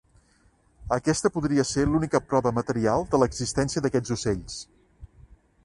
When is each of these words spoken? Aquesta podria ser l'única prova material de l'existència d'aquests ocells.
Aquesta 0.95 1.31
podria 1.35 1.65
ser 1.73 1.83
l'única 1.91 2.21
prova 2.31 2.53
material 2.61 3.07
de 3.13 3.21
l'existència 3.25 3.85
d'aquests 3.87 4.17
ocells. 4.17 4.57